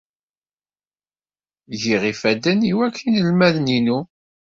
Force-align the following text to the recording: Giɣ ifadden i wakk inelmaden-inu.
Giɣ 1.81 2.01
ifadden 2.11 2.59
i 2.71 2.73
wakk 2.77 2.97
inelmaden-inu. 3.07 3.99